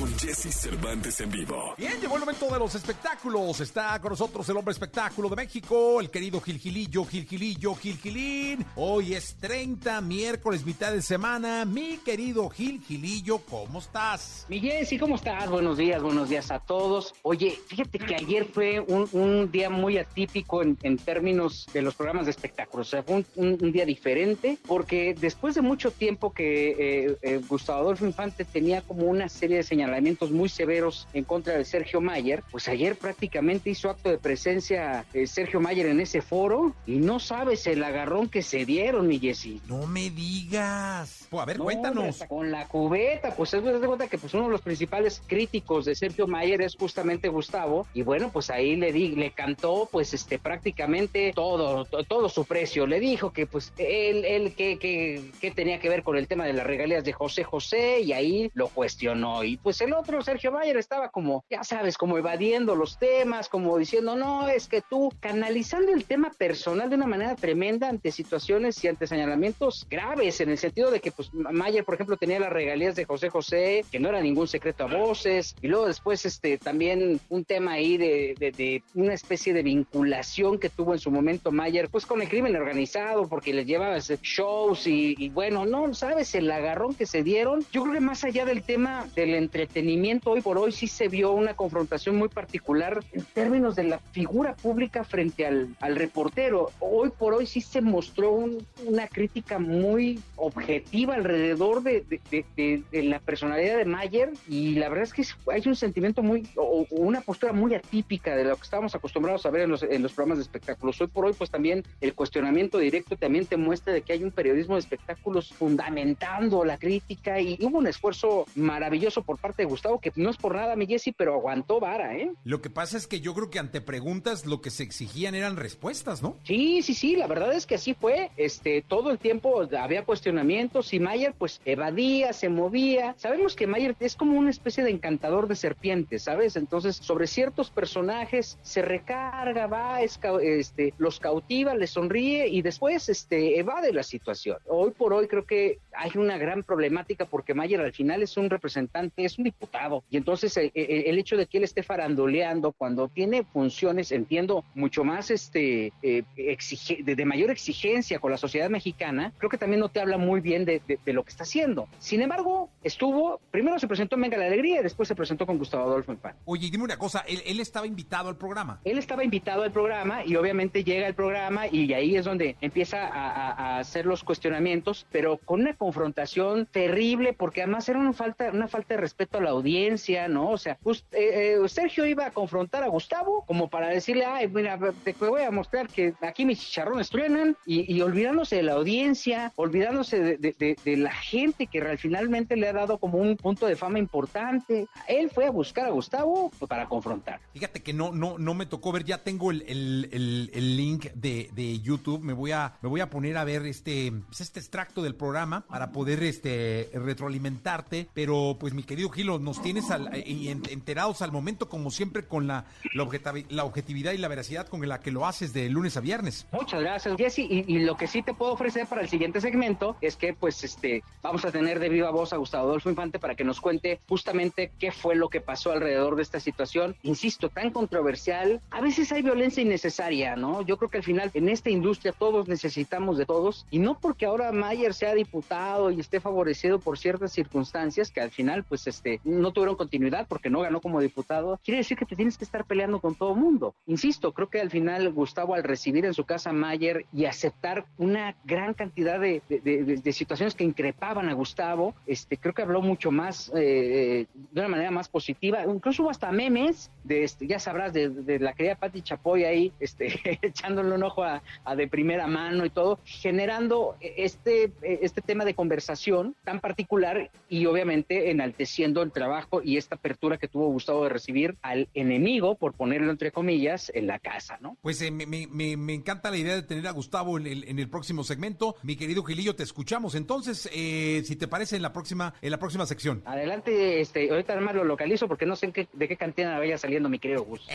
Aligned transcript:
con 0.00 0.18
Jesse 0.18 0.50
Cervantes 0.50 1.20
en 1.20 1.30
vivo. 1.30 1.74
Bien, 1.76 1.92
llegó 2.00 2.14
el 2.14 2.20
momento 2.20 2.50
de 2.50 2.58
los 2.58 2.74
espectáculos. 2.74 3.60
Está 3.60 3.98
con 4.00 4.10
nosotros 4.10 4.48
el 4.48 4.56
hombre 4.56 4.72
espectáculo 4.72 5.28
de 5.28 5.36
México, 5.36 6.00
el 6.00 6.08
querido 6.08 6.40
Gil 6.40 6.58
Gilillo, 6.58 7.04
Gil 7.04 7.26
Gilillo, 7.26 7.74
Gil 7.74 7.98
Gilín. 7.98 8.64
Hoy 8.76 9.14
es 9.14 9.36
30, 9.40 10.00
miércoles, 10.00 10.64
mitad 10.64 10.92
de 10.92 11.02
semana. 11.02 11.66
Mi 11.66 11.98
querido 11.98 12.48
Gil 12.48 12.80
Gilillo, 12.80 13.40
¿cómo 13.40 13.80
estás? 13.80 14.46
Mi 14.48 14.58
Jessy, 14.58 14.98
¿cómo 14.98 15.16
estás? 15.16 15.50
Buenos 15.50 15.76
días, 15.76 16.02
buenos 16.02 16.30
días 16.30 16.50
a 16.50 16.60
todos. 16.60 17.14
Oye, 17.20 17.58
fíjate 17.66 17.98
que 17.98 18.14
ayer 18.14 18.46
fue 18.46 18.80
un, 18.80 19.06
un 19.12 19.50
día 19.52 19.68
muy 19.68 19.98
atípico 19.98 20.62
en, 20.62 20.78
en, 20.82 20.96
términos 20.96 21.68
de 21.74 21.82
los 21.82 21.94
programas 21.94 22.24
de 22.24 22.30
espectáculos. 22.30 22.88
O 22.88 22.90
sea, 22.90 23.02
fue 23.02 23.16
un, 23.16 23.26
un, 23.36 23.58
un 23.60 23.72
día 23.72 23.84
diferente 23.84 24.56
porque 24.66 25.14
después 25.18 25.54
de 25.56 25.60
mucho 25.60 25.90
tiempo 25.90 26.32
que 26.32 26.70
eh, 26.70 27.16
eh, 27.20 27.40
Gustavo 27.46 27.80
Adolfo 27.80 28.06
Infante 28.06 28.46
tenía 28.46 28.80
como 28.80 29.04
una 29.04 29.28
serie 29.28 29.58
de 29.58 29.62
señalamientos 29.90 30.30
muy 30.30 30.48
severos 30.48 31.08
en 31.12 31.24
contra 31.24 31.56
de 31.58 31.64
Sergio 31.64 32.00
Mayer, 32.00 32.44
pues 32.52 32.68
ayer 32.68 32.94
prácticamente 32.96 33.70
hizo 33.70 33.90
acto 33.90 34.08
de 34.08 34.18
presencia 34.18 35.04
eh, 35.12 35.26
Sergio 35.26 35.60
Mayer 35.60 35.86
en 35.86 35.98
ese 36.00 36.22
foro 36.22 36.74
y 36.86 36.96
no 36.98 37.18
sabes 37.18 37.66
el 37.66 37.82
agarrón 37.82 38.28
que 38.28 38.42
se 38.42 38.64
dieron, 38.64 39.08
mi 39.08 39.18
Jessy. 39.18 39.60
No 39.66 39.86
me 39.88 40.08
digas. 40.10 41.26
Pues, 41.28 41.42
a 41.42 41.44
ver, 41.46 41.58
No, 41.58 41.64
cuéntanos. 41.64 42.22
Con 42.28 42.50
la 42.52 42.68
cubeta, 42.68 43.34
pues 43.34 43.52
es 43.54 43.62
de 43.64 43.86
cuenta 43.86 44.06
que 44.06 44.16
pues 44.18 44.32
uno 44.34 44.44
de 44.44 44.50
los 44.50 44.60
principales 44.60 45.20
críticos 45.26 45.84
de 45.86 45.94
Sergio 45.96 46.26
Mayer 46.28 46.62
es 46.62 46.76
justamente 46.76 47.28
Gustavo 47.28 47.86
y 47.92 48.02
bueno, 48.02 48.30
pues 48.32 48.48
ahí 48.50 48.76
le 48.76 48.92
di, 48.92 49.08
le 49.16 49.32
cantó 49.32 49.88
pues 49.90 50.14
este 50.14 50.38
prácticamente 50.38 51.32
todo, 51.34 51.84
to- 51.84 52.04
todo 52.04 52.28
su 52.28 52.44
precio. 52.44 52.86
Le 52.86 53.00
dijo 53.00 53.32
que 53.32 53.46
pues 53.46 53.72
él, 53.76 54.24
él 54.24 54.54
que, 54.54 54.78
que, 54.78 55.30
que 55.40 55.50
tenía 55.50 55.80
que 55.80 55.88
ver 55.88 56.04
con 56.04 56.16
el 56.16 56.28
tema 56.28 56.44
de 56.46 56.52
las 56.52 56.66
regalías 56.66 57.04
de 57.04 57.12
José 57.12 57.42
José 57.42 58.00
y 58.02 58.12
ahí 58.12 58.50
lo 58.54 58.68
cuestionó. 58.68 59.42
Y 59.42 59.56
pues 59.56 59.69
el 59.80 59.92
otro, 59.92 60.22
Sergio 60.22 60.52
Mayer, 60.52 60.76
estaba 60.76 61.08
como, 61.10 61.44
ya 61.50 61.62
sabes, 61.64 61.98
como 61.98 62.16
evadiendo 62.18 62.74
los 62.74 62.98
temas, 62.98 63.48
como 63.48 63.76
diciendo, 63.78 64.16
no, 64.16 64.48
es 64.48 64.68
que 64.68 64.80
tú 64.80 65.12
canalizando 65.20 65.92
el 65.92 66.04
tema 66.04 66.30
personal 66.30 66.88
de 66.88 66.96
una 66.96 67.06
manera 67.06 67.34
tremenda 67.36 67.88
ante 67.88 68.10
situaciones 68.12 68.82
y 68.84 68.88
ante 68.88 69.06
señalamientos 69.06 69.86
graves, 69.90 70.40
en 70.40 70.50
el 70.50 70.58
sentido 70.58 70.90
de 70.90 71.00
que 71.00 71.12
pues 71.12 71.32
Mayer, 71.34 71.84
por 71.84 71.94
ejemplo, 71.94 72.16
tenía 72.16 72.40
las 72.40 72.52
regalías 72.52 72.96
de 72.96 73.04
José 73.04 73.28
José, 73.28 73.84
que 73.90 74.00
no 74.00 74.08
era 74.08 74.20
ningún 74.20 74.48
secreto 74.48 74.84
a 74.84 74.86
voces, 74.86 75.54
y 75.60 75.68
luego 75.68 75.86
después 75.86 76.24
este 76.26 76.58
también 76.58 77.20
un 77.28 77.44
tema 77.44 77.72
ahí 77.72 77.96
de, 77.96 78.34
de- 78.38 78.50
de 78.52 78.82
una 78.94 79.14
especie 79.14 79.52
de 79.52 79.62
vinculación 79.62 80.58
que 80.58 80.68
tuvo 80.70 80.92
en 80.92 80.98
su 80.98 81.10
momento 81.10 81.50
Mayer, 81.52 81.88
pues 81.88 82.06
con 82.06 82.22
el 82.22 82.28
crimen 82.28 82.56
organizado, 82.56 83.28
porque 83.28 83.52
les 83.52 83.66
llevaba 83.66 83.98
shows 83.98 84.86
y, 84.86 85.14
y 85.18 85.28
bueno, 85.28 85.66
no, 85.66 85.92
sabes, 85.94 86.34
el 86.34 86.50
agarrón 86.50 86.94
que 86.94 87.06
se 87.06 87.22
dieron, 87.22 87.64
yo 87.72 87.82
creo 87.82 87.94
que 87.94 88.00
más 88.00 88.24
allá 88.24 88.44
del 88.44 88.62
tema 88.62 89.06
del 89.14 89.34
entretenimiento, 89.60 90.30
hoy 90.30 90.40
por 90.40 90.58
hoy 90.58 90.72
sí 90.72 90.86
se 90.86 91.08
vio 91.08 91.32
una 91.32 91.54
confrontación 91.54 92.16
muy 92.16 92.28
particular 92.28 93.00
en 93.12 93.24
términos 93.24 93.76
de 93.76 93.84
la 93.84 93.98
figura 93.98 94.54
pública 94.54 95.04
frente 95.04 95.46
al, 95.46 95.68
al 95.80 95.96
reportero. 95.96 96.70
Hoy 96.80 97.10
por 97.10 97.34
hoy 97.34 97.46
sí 97.46 97.60
se 97.60 97.80
mostró 97.80 98.32
un- 98.32 98.66
una 98.86 99.06
crítica 99.06 99.58
muy 99.58 100.20
objetiva 100.36 101.14
alrededor 101.14 101.82
de, 101.82 102.04
de- 102.08 102.44
de- 102.56 102.82
de- 102.90 103.02
la 103.02 103.18
personalidad 103.18 103.76
de 103.76 103.84
Mayer 103.84 104.30
y 104.48 104.74
la 104.76 104.88
verdad 104.88 105.04
es 105.04 105.12
que 105.12 105.50
hay 105.52 105.62
un 105.66 105.76
sentimiento 105.76 106.22
muy, 106.22 106.48
o, 106.56 106.86
o 106.90 106.96
una 106.96 107.20
postura 107.20 107.52
muy 107.52 107.74
atípica 107.74 108.34
de 108.36 108.44
lo 108.44 108.56
que 108.56 108.62
estábamos 108.62 108.94
acostumbrados 108.94 109.44
a 109.46 109.50
ver 109.50 109.62
en 109.62 109.70
los, 109.70 109.82
en 109.82 110.02
los 110.02 110.12
programas 110.12 110.38
de 110.38 110.42
espectáculos. 110.44 111.00
Hoy 111.00 111.08
por 111.08 111.24
hoy 111.26 111.32
pues 111.36 111.50
también 111.50 111.82
el 112.00 112.14
cuestionamiento 112.14 112.78
directo 112.78 113.16
también 113.16 113.46
te 113.46 113.56
muestra 113.56 113.92
de 113.92 114.02
que 114.02 114.12
hay 114.12 114.22
un 114.24 114.30
periodismo 114.30 114.74
de 114.74 114.80
espectáculos 114.80 115.52
fundamentando 115.52 116.64
la 116.64 116.78
crítica 116.78 117.40
y 117.40 117.58
hubo 117.60 117.78
un 117.78 117.86
esfuerzo 117.86 118.46
maravilloso 118.54 119.22
por 119.22 119.38
parte 119.38 119.49
de 119.56 119.64
Gustavo 119.64 120.00
que 120.00 120.12
no 120.16 120.30
es 120.30 120.36
por 120.36 120.54
nada 120.54 120.76
mi 120.76 120.86
Jesse, 120.86 121.12
pero 121.16 121.34
aguantó 121.34 121.80
vara, 121.80 122.16
¿eh? 122.16 122.32
Lo 122.44 122.60
que 122.60 122.70
pasa 122.70 122.96
es 122.96 123.06
que 123.06 123.20
yo 123.20 123.34
creo 123.34 123.50
que 123.50 123.58
ante 123.58 123.80
preguntas 123.80 124.46
lo 124.46 124.60
que 124.60 124.70
se 124.70 124.82
exigían 124.82 125.34
eran 125.34 125.56
respuestas, 125.56 126.22
¿no? 126.22 126.36
Sí, 126.44 126.82
sí, 126.82 126.94
sí, 126.94 127.16
la 127.16 127.26
verdad 127.26 127.52
es 127.52 127.66
que 127.66 127.76
así 127.76 127.94
fue. 127.94 128.30
Este, 128.36 128.82
todo 128.82 129.10
el 129.10 129.18
tiempo 129.18 129.68
había 129.78 130.04
cuestionamientos 130.04 130.92
y 130.92 131.00
Mayer 131.00 131.34
pues 131.36 131.60
evadía, 131.64 132.32
se 132.32 132.48
movía. 132.48 133.14
Sabemos 133.18 133.54
que 133.56 133.66
Mayer 133.66 133.96
es 134.00 134.16
como 134.16 134.38
una 134.38 134.50
especie 134.50 134.84
de 134.84 134.90
encantador 134.90 135.48
de 135.48 135.56
serpientes, 135.56 136.22
¿sabes? 136.22 136.56
Entonces, 136.56 136.96
sobre 136.96 137.26
ciertos 137.26 137.70
personajes 137.70 138.58
se 138.62 138.82
recarga, 138.82 139.66
va, 139.66 140.02
es 140.02 140.18
este, 140.42 140.94
los 140.98 141.20
cautiva, 141.20 141.74
les 141.74 141.90
sonríe 141.90 142.48
y 142.48 142.62
después 142.62 143.08
este, 143.08 143.58
evade 143.58 143.92
la 143.92 144.02
situación. 144.02 144.58
Hoy 144.66 144.92
por 144.92 145.12
hoy 145.12 145.26
creo 145.26 145.44
que 145.44 145.78
hay 145.92 146.12
una 146.14 146.38
gran 146.38 146.62
problemática 146.62 147.24
porque 147.24 147.54
Mayer 147.54 147.80
al 147.80 147.92
final 147.92 148.22
es 148.22 148.36
un 148.36 148.50
representante, 148.50 149.24
es 149.24 149.38
diputado. 149.42 150.04
Y 150.10 150.16
entonces 150.16 150.56
el, 150.56 150.70
el- 150.74 151.04
el 151.06 151.18
hecho 151.18 151.36
de 151.36 151.46
que 151.46 151.58
él 151.58 151.64
esté 151.64 151.82
faranduleando 151.82 152.72
cuando 152.72 153.08
tiene 153.08 153.44
funciones, 153.44 154.12
entiendo, 154.12 154.64
mucho 154.74 155.04
más 155.04 155.30
este 155.30 155.92
eh, 156.02 156.22
exige- 156.36 157.02
de, 157.04 157.24
mayor 157.24 157.50
exigencia 157.50 158.18
con 158.18 158.30
la 158.30 158.36
sociedad 158.36 158.68
mexicana, 158.70 159.32
creo 159.38 159.50
que 159.50 159.58
también 159.58 159.80
no 159.80 159.88
te 159.88 160.00
habla 160.00 160.18
muy 160.18 160.40
bien 160.40 160.64
de 160.64 160.80
lo 161.06 161.22
que 161.22 161.30
está 161.30 161.44
haciendo. 161.44 161.88
Sin 161.98 162.22
embargo, 162.22 162.70
estuvo, 162.82 163.40
primero 163.50 163.78
se 163.78 163.86
presentó 163.88 164.16
en 164.16 164.22
Venga 164.22 164.36
la 164.36 164.46
Alegría 164.46 164.80
y 164.80 164.82
después 164.82 165.08
se 165.08 165.14
presentó 165.14 165.46
con 165.46 165.58
Gustavo 165.58 165.84
Adolfo 165.84 166.12
Infante. 166.12 166.38
Oye, 166.44 166.66
y 166.66 166.70
dime 166.70 166.84
una 166.84 166.96
cosa, 166.98 167.24
él, 167.28 167.42
él 167.46 167.60
estaba 167.60 167.86
invitado 167.86 168.28
al 168.28 168.36
programa. 168.36 168.80
Él 168.84 168.98
estaba 168.98 169.24
invitado 169.24 169.62
al 169.62 169.72
programa 169.72 170.24
y 170.24 170.36
obviamente 170.36 170.84
llega 170.84 171.06
al 171.06 171.14
programa 171.14 171.66
y 171.66 171.92
ahí 171.92 172.16
es 172.16 172.24
donde 172.24 172.56
empieza 172.60 173.06
a, 173.06 173.30
a- 173.30 173.50
a 173.76 173.78
hacer 173.80 174.06
los 174.06 174.24
cuestionamientos, 174.24 175.06
pero 175.12 175.38
con 175.38 175.60
una 175.60 175.74
confrontación 175.74 176.66
terrible 176.66 177.32
porque 177.32 177.62
además 177.62 177.88
era 177.88 177.98
una 177.98 178.12
falta, 178.12 178.50
una 178.52 178.68
falta 178.68 178.94
de 178.94 179.00
respeto 179.00 179.38
a 179.38 179.40
la 179.42 179.50
audiencia, 179.50 180.28
¿no? 180.28 180.50
O 180.50 180.58
sea, 180.58 180.78
just- 180.82 181.12
eh, 181.14 181.56
eh, 181.62 181.68
Sergio 181.68 182.06
iba 182.06 182.26
a 182.26 182.30
confrontar 182.30 182.82
a 182.82 182.88
Gustavo 182.88 183.44
como 183.46 183.68
para 183.68 183.88
decirle, 183.88 184.24
ay, 184.24 184.48
mira, 184.48 184.78
te 185.04 185.12
voy 185.12 185.42
a 185.42 185.50
mostrar 185.50 185.88
que 185.88 186.14
aquí 186.22 186.44
mis 186.44 186.60
chicharrones 186.60 187.10
truenan 187.10 187.56
y, 187.66 187.92
y 187.92 188.00
olvidándose 188.02 188.56
de 188.56 188.62
la 188.62 188.72
audiencia, 188.72 189.52
olvidándose 189.56 190.20
de, 190.20 190.36
de- 190.38 190.54
de- 190.58 190.76
de 190.84 190.96
la 190.96 191.12
gente 191.12 191.66
que 191.66 191.80
real- 191.80 191.98
finalmente 191.98 192.56
le 192.56 192.69
ha 192.70 192.72
dado 192.72 192.98
como 192.98 193.18
un 193.18 193.36
punto 193.36 193.66
de 193.66 193.76
fama 193.76 193.98
importante. 193.98 194.86
Él 195.08 195.30
fue 195.30 195.46
a 195.46 195.50
buscar 195.50 195.86
a 195.86 195.90
Gustavo 195.90 196.50
para 196.68 196.88
confrontar. 196.88 197.40
Fíjate 197.52 197.82
que 197.82 197.92
no, 197.92 198.12
no, 198.12 198.38
no 198.38 198.54
me 198.54 198.66
tocó 198.66 198.92
ver, 198.92 199.04
ya 199.04 199.18
tengo 199.18 199.50
el, 199.50 199.62
el- 199.68 200.08
el- 200.12 200.50
el 200.54 200.76
link 200.76 201.06
de, 201.14 201.50
de 201.52 201.80
YouTube, 201.80 202.22
me 202.22 202.32
voy 202.32 202.52
a, 202.52 202.74
me 202.82 202.88
voy 202.88 203.00
a 203.00 203.10
poner 203.10 203.36
a 203.36 203.44
ver 203.44 203.66
este, 203.66 204.12
pues, 204.26 204.40
este 204.40 204.60
extracto 204.60 205.02
del 205.02 205.14
programa 205.14 205.62
para 205.66 205.92
poder 205.92 206.22
este 206.22 206.90
retroalimentarte, 206.94 208.08
pero 208.14 208.56
pues 208.58 208.74
mi 208.74 208.82
querido 208.82 209.08
Gilo, 209.10 209.38
nos 209.38 209.62
tienes 209.62 209.90
al- 209.90 210.10
enterados 210.14 211.22
al 211.22 211.32
momento 211.32 211.68
como 211.68 211.90
siempre 211.90 212.24
con 212.26 212.46
la, 212.46 212.64
la, 212.94 213.04
objetavi- 213.04 213.46
la 213.48 213.64
objetividad 213.64 214.12
y 214.12 214.18
la 214.18 214.28
veracidad 214.28 214.66
con 214.68 214.86
la 214.88 215.00
que 215.00 215.10
lo 215.10 215.26
haces 215.26 215.52
de 215.52 215.68
lunes 215.68 215.96
a 215.96 216.00
viernes. 216.00 216.46
Muchas 216.52 216.80
gracias, 216.80 217.16
Jesse. 217.16 217.38
Y, 217.40 217.64
y 217.66 217.78
lo 217.80 217.96
que 217.96 218.06
sí 218.06 218.22
te 218.22 218.34
puedo 218.34 218.52
ofrecer 218.52 218.86
para 218.86 219.02
el 219.02 219.08
siguiente 219.08 219.40
segmento 219.40 219.96
es 220.00 220.16
que, 220.16 220.34
pues, 220.34 220.62
este, 220.64 221.02
vamos 221.22 221.44
a 221.44 221.50
tener 221.52 221.78
de 221.78 221.88
viva 221.88 222.10
voz 222.10 222.32
a 222.32 222.36
Gustavo 222.36 222.59
Adolfo 222.60 222.90
Infante 222.90 223.18
para 223.18 223.34
que 223.34 223.44
nos 223.44 223.60
cuente 223.60 224.00
justamente 224.08 224.72
qué 224.78 224.92
fue 224.92 225.14
lo 225.14 225.28
que 225.28 225.40
pasó 225.40 225.72
alrededor 225.72 226.16
de 226.16 226.22
esta 226.22 226.40
situación. 226.40 226.96
Insisto, 227.02 227.48
tan 227.48 227.70
controversial. 227.70 228.60
A 228.70 228.80
veces 228.80 229.10
hay 229.12 229.22
violencia 229.22 229.62
innecesaria, 229.62 230.36
¿no? 230.36 230.62
Yo 230.62 230.76
creo 230.76 230.90
que 230.90 230.98
al 230.98 231.04
final 231.04 231.30
en 231.34 231.48
esta 231.48 231.70
industria 231.70 232.12
todos 232.12 232.48
necesitamos 232.48 233.18
de 233.18 233.26
todos 233.26 233.66
y 233.70 233.78
no 233.78 233.98
porque 233.98 234.26
ahora 234.26 234.52
Mayer 234.52 234.94
sea 234.94 235.14
diputado 235.14 235.90
y 235.90 236.00
esté 236.00 236.20
favorecido 236.20 236.78
por 236.78 236.98
ciertas 236.98 237.32
circunstancias 237.32 238.10
que 238.10 238.20
al 238.20 238.30
final, 238.30 238.64
pues, 238.64 238.86
este, 238.86 239.20
no 239.24 239.52
tuvieron 239.52 239.76
continuidad 239.76 240.26
porque 240.28 240.50
no 240.50 240.60
ganó 240.60 240.80
como 240.80 241.00
diputado. 241.00 241.58
Quiere 241.64 241.78
decir 241.78 241.96
que 241.96 242.06
te 242.06 242.16
tienes 242.16 242.38
que 242.38 242.44
estar 242.44 242.64
peleando 242.64 243.00
con 243.00 243.14
todo 243.14 243.34
mundo. 243.34 243.74
Insisto, 243.86 244.32
creo 244.32 244.48
que 244.48 244.60
al 244.60 244.70
final 244.70 245.12
Gustavo 245.12 245.54
al 245.54 245.62
recibir 245.64 246.04
en 246.04 246.14
su 246.14 246.24
casa 246.24 246.50
a 246.50 246.52
Mayer 246.52 247.06
y 247.12 247.24
aceptar 247.24 247.84
una 247.98 248.36
gran 248.44 248.74
cantidad 248.74 249.18
de, 249.20 249.42
de- 249.48 249.60
de- 249.60 249.96
de- 249.96 250.12
situaciones 250.12 250.54
que 250.54 250.64
increpaban 250.64 251.28
a 251.28 251.34
Gustavo, 251.34 251.94
este, 252.06 252.36
creo 252.36 252.49
que 252.54 252.62
habló 252.62 252.82
mucho 252.82 253.10
más, 253.10 253.50
eh, 253.54 254.26
de 254.52 254.60
una 254.60 254.68
manera 254.68 254.90
más 254.90 255.08
positiva. 255.08 255.64
Incluso 255.64 256.02
hubo 256.02 256.10
hasta 256.10 256.30
memes 256.32 256.90
de, 257.04 257.24
este, 257.24 257.46
ya 257.46 257.58
sabrás, 257.58 257.92
de, 257.92 258.38
la 258.40 258.52
querida 258.54 258.74
Patti 258.76 259.02
Chapoy 259.02 259.44
ahí, 259.44 259.72
este, 259.80 260.20
echándole 260.42 260.94
un 260.94 261.02
ojo 261.02 261.22
a, 261.24 261.42
de 261.76 261.88
primera 261.88 262.26
mano 262.26 262.64
y 262.64 262.70
todo, 262.70 262.98
generando 263.04 263.96
este, 264.00 264.72
este 264.82 265.20
tema 265.22 265.44
de 265.44 265.54
conversación 265.54 266.34
tan 266.44 266.60
particular 266.60 267.30
y 267.48 267.66
obviamente 267.66 268.30
enalteciendo 268.30 269.02
el 269.02 269.12
trabajo 269.12 269.62
y 269.62 269.76
esta 269.76 269.94
apertura 269.96 270.36
que 270.38 270.48
tuvo 270.48 270.66
Gustavo 270.68 271.04
de 271.04 271.10
recibir 271.10 271.56
al 271.62 271.88
enemigo, 271.94 272.54
por 272.56 272.74
ponerlo 272.74 273.10
entre 273.10 273.30
comillas, 273.32 273.90
en 273.94 274.06
la 274.06 274.18
casa, 274.18 274.58
¿no? 274.60 274.76
Pues 274.82 275.00
eh, 275.02 275.10
me- 275.10 275.26
me- 275.26 275.76
me 275.76 275.94
encanta 275.94 276.30
la 276.30 276.36
idea 276.36 276.54
de 276.54 276.62
tener 276.62 276.86
a 276.86 276.90
Gustavo 276.92 277.38
en 277.38 277.46
el, 277.46 277.64
en 277.64 277.78
el 277.78 277.88
próximo 277.88 278.24
segmento. 278.24 278.76
Mi 278.82 278.96
querido 278.96 279.22
Gilillo, 279.22 279.54
te 279.54 279.62
escuchamos. 279.62 280.14
Entonces, 280.14 280.68
eh, 280.72 281.22
si 281.24 281.36
te 281.36 281.48
parece, 281.48 281.76
en 281.76 281.82
la 281.82 281.92
próxima, 281.92 282.34
en 282.42 282.50
la 282.50 282.58
próxima 282.58 282.86
sección. 282.86 283.22
Adelante, 283.24 284.00
este, 284.00 284.30
ahorita 284.30 284.54
además 284.54 284.74
lo 284.74 284.84
localizo 284.84 285.28
porque 285.28 285.46
no 285.46 285.56
sé 285.56 285.66
en 285.66 285.88
de 285.92 286.08
qué 286.08 286.16
cantina 286.16 286.58
vaya 286.58 286.78
saliendo 286.78 287.08
mi 287.08 287.18
querido 287.18 287.44
Gus. 287.44 287.66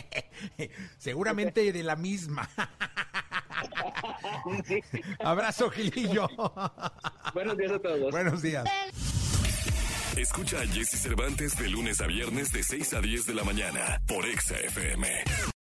Seguramente 0.98 1.72
de 1.72 1.82
la 1.82 1.96
misma. 1.96 2.48
Abrazo, 5.20 5.70
Gilillo. 5.70 6.28
Buenos 7.34 7.56
días 7.56 7.72
a 7.72 7.78
todos. 7.78 8.10
Buenos 8.10 8.42
días. 8.42 8.64
Escucha 10.16 10.60
a 10.60 10.66
Jesse 10.66 10.98
Cervantes 10.98 11.56
de 11.58 11.68
lunes 11.68 12.00
a 12.00 12.06
viernes 12.06 12.52
de 12.52 12.62
6 12.62 12.94
a 12.94 13.00
10 13.00 13.26
de 13.26 13.34
la 13.34 13.44
mañana 13.44 14.00
por 14.06 14.24
Exa 14.24 14.56
FM. 14.56 15.55